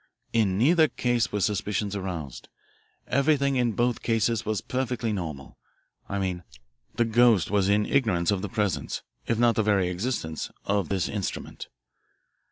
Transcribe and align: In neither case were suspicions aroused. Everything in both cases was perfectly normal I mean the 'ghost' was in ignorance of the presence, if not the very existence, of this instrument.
In 0.33 0.57
neither 0.57 0.87
case 0.87 1.31
were 1.31 1.41
suspicions 1.41 1.95
aroused. 1.95 2.49
Everything 3.05 3.55
in 3.55 3.73
both 3.73 4.01
cases 4.01 4.43
was 4.47 4.59
perfectly 4.59 5.13
normal 5.13 5.59
I 6.09 6.17
mean 6.17 6.41
the 6.95 7.05
'ghost' 7.05 7.51
was 7.51 7.69
in 7.69 7.85
ignorance 7.85 8.31
of 8.31 8.41
the 8.41 8.49
presence, 8.49 9.03
if 9.27 9.37
not 9.37 9.53
the 9.53 9.61
very 9.61 9.89
existence, 9.89 10.49
of 10.65 10.89
this 10.89 11.07
instrument. 11.07 11.67